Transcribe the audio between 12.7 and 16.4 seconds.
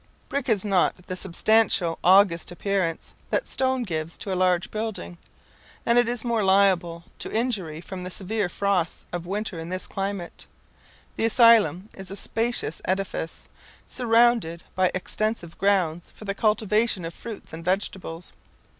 edifice, surrounded by extensive grounds for the